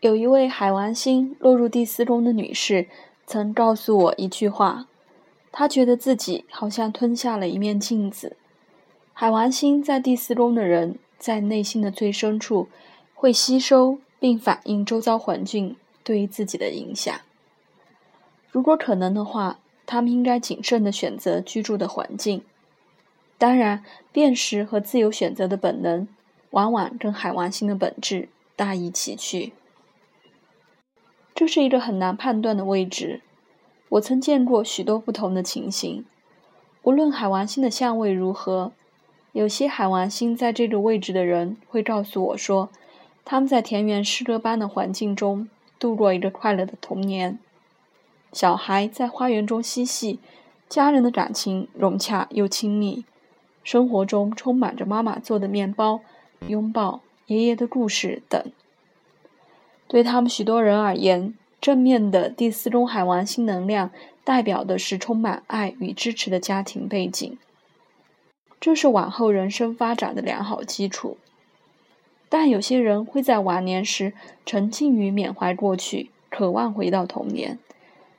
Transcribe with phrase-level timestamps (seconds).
[0.00, 2.88] 有一位海王星落入第四宫的女士，
[3.26, 4.86] 曾告诉我一句话：
[5.52, 8.38] 她觉得自己好像吞下了一面镜子。
[9.12, 12.68] 海王星在第四宫的人，在内心的最深处，
[13.14, 17.14] 会吸收并反映周遭环境对于自己的影响。
[18.50, 22.42] 如果可能的话，他们应该谨慎地选择居住的环境。
[23.36, 26.08] 当然，辨识和自由选择的本能，
[26.52, 29.52] 往往跟海王星的本质大异其趣。
[31.40, 33.22] 这是一个很难判断的位置。
[33.88, 36.04] 我曾见过许多不同的情形。
[36.82, 38.72] 无论海王星的相位如何，
[39.32, 42.68] 有些海王星在这个位置的人会告诉我说，
[43.24, 47.38] 他们在田园诗歌般的环境中度过一个快乐的童年。
[48.34, 50.18] 小孩在花园中嬉戏，
[50.68, 53.06] 家人的感情融洽又亲密，
[53.64, 56.00] 生活中充满着妈妈做的面包、
[56.48, 58.52] 拥抱、爷爷的故事等。
[59.90, 63.90] 对他们许多人而言，正面的第四中海王星能量
[64.22, 67.36] 代表的是充满爱与支持的家庭背景，
[68.60, 71.16] 这是往后人生发展的良好基础。
[72.28, 74.12] 但有些人会在晚年时
[74.46, 77.58] 沉浸于缅怀过去，渴望回到童年，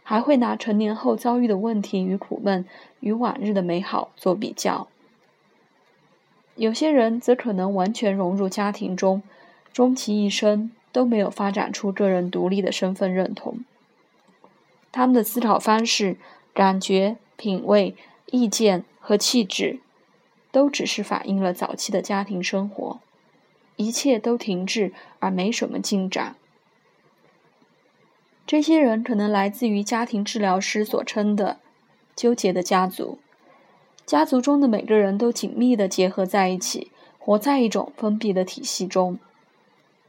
[0.04, 2.66] 还会拿成年后遭遇的问题与苦闷
[3.00, 4.90] 与往日的美好做比较。
[6.56, 9.24] 有些人则可能完全融入家庭中，
[9.72, 10.70] 终其一生。
[10.92, 13.60] 都没有发展出个人独立的身份认同。
[14.92, 16.18] 他们的思考方式、
[16.54, 17.96] 感觉、品味、
[18.28, 19.80] 意见和气质，
[20.52, 23.00] 都只是反映了早期的家庭生活，
[23.78, 26.36] 一切都停滞而没什么进展。
[28.46, 31.60] 这些人可能来自于家庭治疗师所称的
[32.18, 33.18] “纠结的家族”，
[34.06, 39.20] 家族中的每个人都紧密地结合在一起，活在一种封闭的体系中。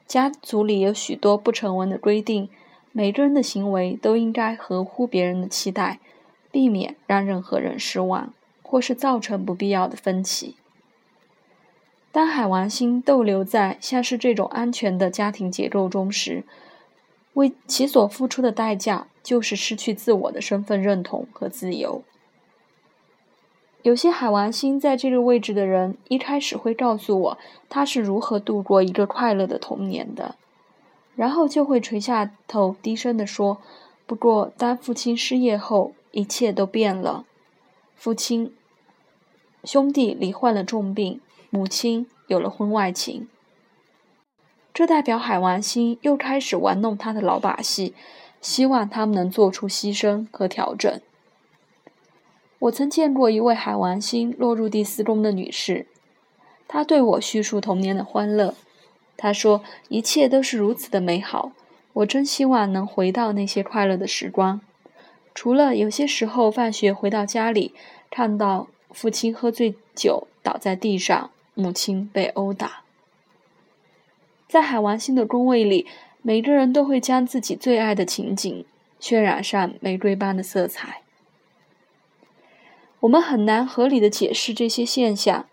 [0.06, 2.48] 家族里有许多不成文的规定，
[2.92, 6.00] 每个人的行为都应该合乎别人的期待，
[6.50, 10.57] 避免让任何人失望，或是造成不必要的分歧。
[12.11, 16.45] 当海王星逗留在像是这种安全的家庭结构中时，
[17.33, 22.02] 为其所付出的代价就是失去自我的身份认同和自由。
[23.82, 27.38] 有些海王星在这个位置的人，一开始会告诉我
[27.68, 30.36] 他是如何度过一个快乐的童年的，
[31.16, 33.58] 然后就会垂下头低声地说
[34.06, 37.24] ：“不过，当父亲失业后，一切都变了。
[37.96, 38.54] 父亲、
[39.64, 41.20] 兄弟罹患了重病，
[41.50, 43.28] 母亲有了婚外情。
[44.72, 47.94] 这代表海王星又开始玩弄他的老把戏，
[48.40, 51.00] 希望他们能做出牺牲和调整。”
[52.62, 55.86] 我曾见过一位海王星落入第四宫的女士，
[56.68, 58.55] 她对我叙述童年的欢乐。
[59.17, 61.50] 她说：“一切都是如此的美好，
[61.92, 64.61] 我真希望能回到那些快乐的时光。
[65.34, 67.74] 除了有些时候放学回到家里，
[68.08, 72.84] 看到父亲喝醉酒倒在地上，母亲被殴打。
[74.46, 75.89] 在海王星的宫位里，
[76.23, 78.64] 每个人都会将自己最爱的情景
[79.00, 81.02] 渲染上玫瑰般的色彩。”
[83.02, 85.46] 我们很难合理的解释这些现象，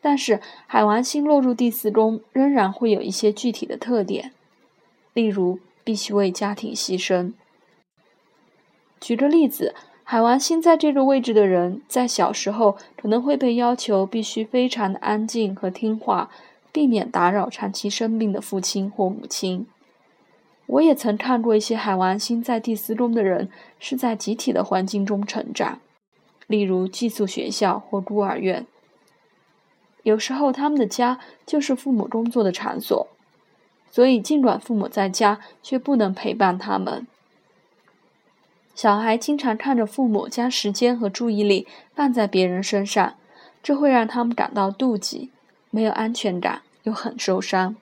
[0.00, 4.32] 但是海王星落入第四宫仍然会有一些具体的特点，
[5.12, 7.34] 例如必须为家庭牺牲。
[8.98, 9.74] 举个例子，
[10.04, 16.30] 海王星在这个位置的人，在小时候可能会被要求必须非常的安静和听话，
[16.72, 19.66] 避免打扰长期生病的父亲或母亲。
[20.64, 25.80] 我也曾看过一些海王星在第四宫的人是在集体的环境中成长。
[26.46, 28.66] 例如寄宿学校或孤儿院，
[30.02, 33.08] 有时候他们的家就是父母工作的场所，
[33.90, 37.06] 所以尽管父母在家，却不能陪伴他们。
[38.74, 43.14] 小孩经常看着父母将时间和注意力放在别人身上，
[43.62, 45.30] 这会让他们感到妒忌、
[45.70, 47.74] 没有安全感，又很受伤。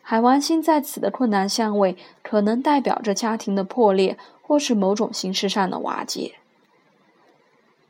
[0.00, 6.34] 海王星在此的困难相位，可能代表着家庭的破裂，或是某种形式上的瓦解。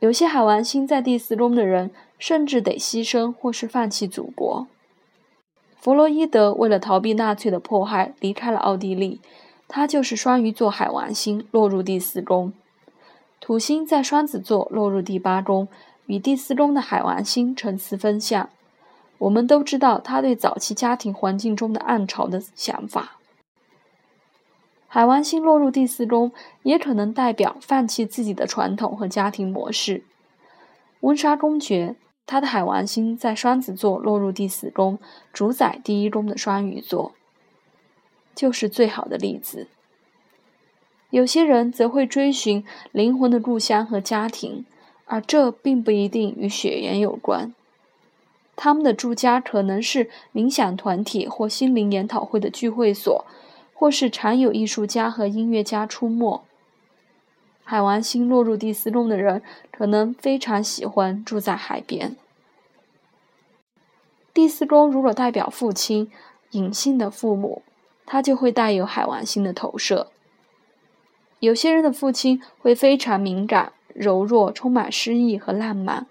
[0.05, 4.67] 有些海王星在第四宫的人，甚至得牺牲或是放弃祖国。
[5.79, 9.19] 弗洛伊德为了逃避纳粹的迫害，离开了奥地利。
[9.67, 12.53] 他就是双鱼座海王星落入第四宫，
[13.39, 15.67] 土星在双子座落入第八宫，
[16.05, 18.47] 与第四宫的海王星呈四分相。
[19.17, 23.17] 我们都知道他对早期家庭环境中的暗潮的想法。
[24.87, 26.31] 海王星落入第四宫，
[26.63, 30.03] 也可能代表放弃自己的传统和家庭模式。
[31.01, 31.95] 温莎公爵，
[32.25, 34.97] 他的海王星在双子座落入第四宫，
[35.33, 37.13] 主宰第一宫的双鱼座。
[38.33, 39.67] 就是最好的例子。
[41.09, 44.65] 有些人则会追寻灵魂的故乡和家庭，
[45.05, 47.53] 而这并不一定与血缘有关。
[48.57, 53.25] 他们的住家可能是冥想团体或心灵研讨会的聚会所，
[53.75, 56.43] 或是常有艺术家和音乐家出没。
[57.63, 62.15] 海王星落入第四宫的人，可能非常喜欢住在海边。
[64.33, 66.11] 第四宫如果代表父亲、
[66.51, 67.63] 隐性的父母，
[68.05, 70.07] 他就会带有海王星的投射。
[71.39, 76.07] 有些人的父亲会非常敏感、柔弱、充满诗意和浪漫。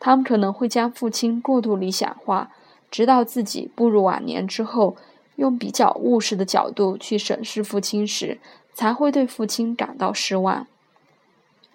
[0.00, 2.50] 他们可能会将父亲过度理想化，
[2.90, 4.96] 直到自己步入晚年之后，
[5.36, 8.38] 用比较务实的角度去审视父亲时，
[8.74, 10.66] 才会对父亲感到失望。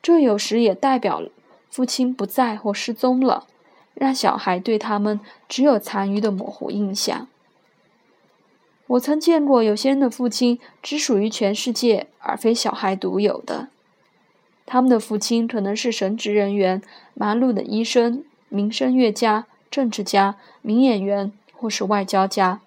[0.01, 1.23] 这有时也代表
[1.69, 3.47] 父亲不在或失踪了，
[3.93, 5.19] 让小孩对他们
[5.49, 7.27] 只有残余的模糊印象。
[8.87, 13.67] 我曾见过有些人的父亲只属于全世界，而非小孩独有的。
[14.65, 16.81] 他们的父亲可能是神职人员、
[17.13, 22.61] 忙碌的医生、名声乐家、政治家、名演员，或是外交家。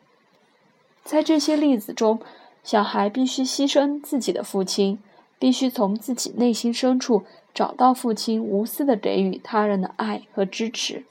[1.04, 2.20] 在这些例子中，
[2.62, 4.98] 小孩必须牺牲自己的父亲，
[5.38, 7.24] 必须从自己内心深处
[7.54, 11.04] 找到父亲无私的给予他人的爱和支持。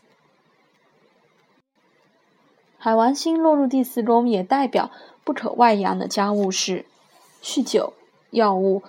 [2.77, 4.91] 海王星落入第四宫，也代表
[5.23, 6.85] 不可外扬的家务事：
[7.41, 7.93] 酗酒、
[8.31, 8.83] 药物、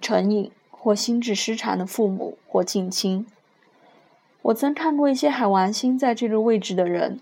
[0.00, 0.50] 成瘾。
[0.84, 3.24] 或心智失常的父母或近亲，
[4.42, 7.20] 我曾看过一些海王星在这个位置的人，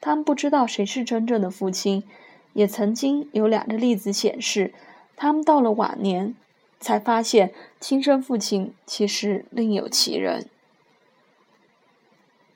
[0.00, 2.04] 他们不知道谁是真正的父亲，
[2.52, 4.72] 也曾经有两个例子显示，
[5.16, 6.34] 他们到了晚年
[6.80, 10.46] 才发现亲生父亲其实另有其人。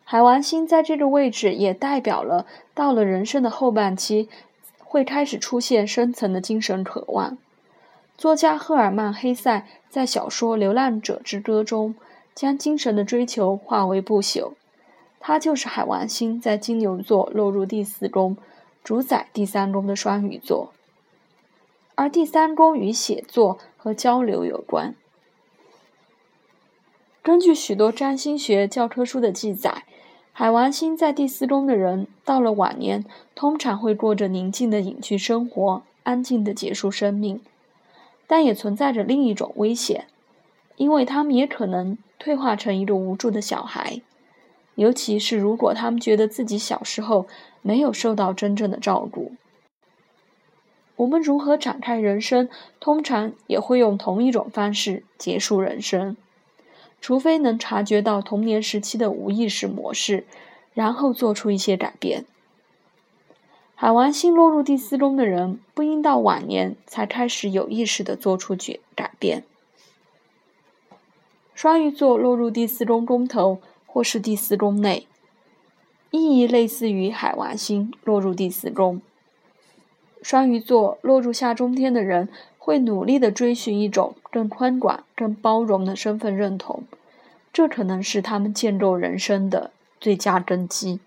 [0.05, 4.29] 海王星在这个位置也代表了到了人生的后半期，
[4.79, 7.37] 会开始出现深层的精神渴望。
[8.17, 11.97] 作家赫尔曼·黑塞在小说《流浪者之歌》中，
[12.35, 14.53] 将精神的追求化为不朽。
[15.19, 18.37] 他就是海王星在金牛座落入第四宫，
[18.87, 20.73] 主宰第三宫的双鱼座。
[21.97, 24.95] 而第三宫与写作和交流有关。
[27.21, 29.83] 根据许多占星学教科书的记载，
[30.33, 33.05] 海王星在第四宫的人，到了晚年
[33.35, 37.41] 通常会过着宁静的隐居生活，安静的结束生命。
[38.29, 40.07] 但也存在着另一种危险，
[40.77, 44.01] 因为他们也可能退化成一个无助的小孩，
[44.77, 47.27] 尤其是如果他们觉得自己小时候
[47.61, 49.33] 没有受到真正的照顾。
[50.97, 52.49] 我们如何展开人生，
[52.81, 56.17] 通常也会用同一种方式结束人生，
[57.01, 60.25] 除非能察觉到童年时期的无意识模式，
[60.73, 62.25] 然后做出一些改变。
[63.75, 69.45] 海王星落入第四宫的人，不应到晚年才开始有意识的做出决改变。
[71.55, 73.61] 双鱼座落入第四宫宫头
[73.97, 75.07] 或是第四宫内，
[76.11, 79.01] 意义类似于海王星落入第四宫。
[80.21, 82.29] 双鱼座落入下中天的人，
[82.59, 86.83] 会努力的追寻一种更宽广、更包容的身份认同，
[87.55, 91.01] 这可能是他们建构人生的最佳根基。